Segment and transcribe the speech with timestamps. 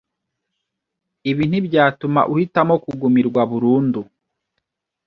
[1.29, 4.01] ibi ntibyatuma uhitamo kugumirwa burundu